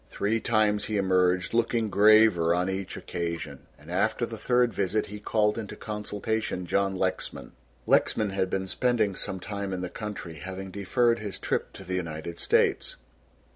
Three 0.09 0.39
times 0.39 0.85
he 0.85 0.97
emerged 0.97 1.53
looking 1.53 1.91
graver 1.91 2.55
on 2.55 2.71
each 2.71 2.97
occasion, 2.97 3.67
and 3.77 3.91
after 3.91 4.25
the 4.25 4.35
third 4.35 4.73
visit 4.73 5.05
he 5.05 5.19
called 5.19 5.59
into 5.59 5.75
consultation 5.75 6.65
John 6.65 6.95
Lexman. 6.95 7.51
Lexman 7.85 8.31
had 8.31 8.49
been 8.49 8.65
spending 8.65 9.13
some 9.15 9.39
time 9.39 9.71
in 9.73 9.81
the 9.81 9.89
country, 9.89 10.37
having 10.39 10.71
deferred 10.71 11.19
his 11.19 11.37
trip 11.37 11.71
to 11.73 11.83
the 11.83 11.93
United 11.93 12.39
States. 12.39 12.95